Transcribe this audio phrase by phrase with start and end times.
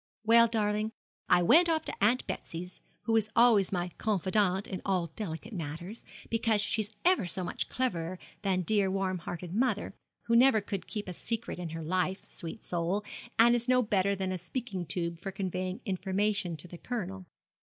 [0.23, 0.93] 'Well, darling,
[1.29, 2.67] I went off to Aunt Betsy,
[3.03, 8.17] who is always my confidante in all delicate matters, because she's ever so much cleverer
[8.41, 9.93] than dear warm hearted mother,
[10.23, 13.05] who never could keep a secret in her life, sweet soul,
[13.37, 17.27] and is no better than a speaking tube for conveying information to the Colonel.